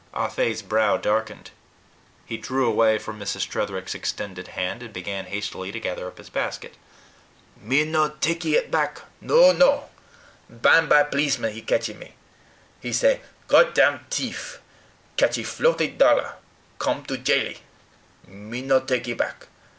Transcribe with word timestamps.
Ah 0.15 0.29
Fe's 0.29 0.63
brow 0.63 0.97
darkened. 0.97 1.51
He 2.25 2.35
drew 2.35 2.65
away 2.65 2.97
from 2.97 3.19
Mrs. 3.19 3.47
Tretherick's 3.47 3.93
extended 3.93 4.47
hand, 4.47 4.81
and 4.81 4.91
began 4.91 5.27
hastily 5.27 5.71
to 5.71 5.79
gather 5.79 6.07
up 6.07 6.17
his 6.17 6.27
basket. 6.31 6.73
"Me 7.61 7.85
no 7.85 8.09
takee 8.09 8.55
it 8.55 8.71
back. 8.71 9.01
No, 9.21 9.51
no! 9.51 9.89
Bimeby 10.49 11.11
pleesman 11.11 11.51
he 11.53 11.61
catchee 11.61 11.93
me. 11.93 12.15
He 12.79 12.91
say, 12.91 13.21
'God 13.47 13.75
damn 13.75 13.99
thief! 14.09 14.59
catchee 15.17 15.43
flowty 15.43 15.89
dollar: 15.89 16.33
come 16.79 17.05
to 17.05 17.15
jailee.' 17.15 17.59
Me 18.25 18.63
no 18.63 18.79
takee 18.79 19.13
back. 19.13 19.45